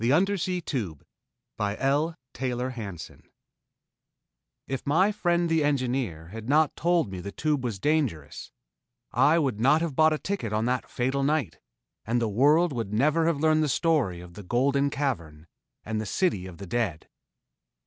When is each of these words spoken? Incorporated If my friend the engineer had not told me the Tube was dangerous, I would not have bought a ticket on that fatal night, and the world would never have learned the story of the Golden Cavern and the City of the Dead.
Incorporated 0.03 0.97
If 4.67 4.87
my 4.87 5.11
friend 5.11 5.47
the 5.47 5.63
engineer 5.63 6.27
had 6.29 6.49
not 6.49 6.75
told 6.75 7.11
me 7.11 7.19
the 7.19 7.31
Tube 7.31 7.63
was 7.63 7.77
dangerous, 7.77 8.51
I 9.11 9.37
would 9.37 9.59
not 9.59 9.81
have 9.83 9.95
bought 9.95 10.11
a 10.13 10.17
ticket 10.17 10.51
on 10.51 10.65
that 10.65 10.89
fatal 10.89 11.21
night, 11.21 11.59
and 12.03 12.19
the 12.19 12.27
world 12.27 12.73
would 12.73 12.91
never 12.91 13.27
have 13.27 13.37
learned 13.41 13.61
the 13.63 13.69
story 13.69 14.21
of 14.21 14.33
the 14.33 14.41
Golden 14.41 14.89
Cavern 14.89 15.45
and 15.85 16.01
the 16.01 16.07
City 16.07 16.47
of 16.47 16.57
the 16.57 16.65
Dead. 16.65 17.07